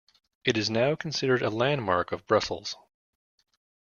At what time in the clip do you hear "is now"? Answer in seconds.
0.57-0.95